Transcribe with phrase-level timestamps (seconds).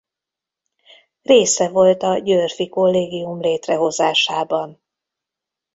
[1.21, 4.81] Része volt a Györffy Kollégium létrehozásában.